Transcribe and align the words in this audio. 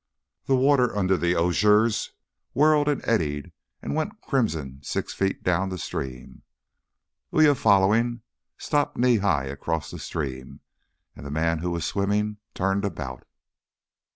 The 0.45 0.55
water 0.55 0.97
under 0.97 1.15
the 1.15 1.35
osiers 1.35 2.09
whirled 2.53 2.87
and 2.89 3.05
eddied 3.07 3.51
and 3.83 3.93
went 3.93 4.19
crimson 4.19 4.79
six 4.81 5.13
feet 5.13 5.43
down 5.43 5.69
the 5.69 5.77
stream. 5.77 6.41
Uya 7.31 7.53
following 7.53 8.23
stopped 8.57 8.97
knee 8.97 9.17
high 9.17 9.45
across 9.45 9.91
the 9.91 9.99
stream, 9.99 10.61
and 11.15 11.23
the 11.23 11.29
man 11.29 11.59
who 11.59 11.69
was 11.69 11.85
swimming 11.85 12.37
turned 12.55 12.83
about. 12.83 13.27